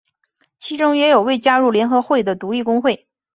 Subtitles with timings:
[0.57, 3.07] 其中也有未加入联合会的独立工会。